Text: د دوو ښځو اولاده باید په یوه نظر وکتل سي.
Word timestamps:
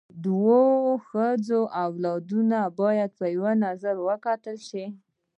د 0.03 0.03
دوو 0.25 0.61
ښځو 1.07 1.61
اولاده 1.83 2.61
باید 2.79 3.09
په 3.19 3.25
یوه 3.35 3.53
نظر 3.65 3.95
وکتل 4.07 4.57
سي. 4.69 4.85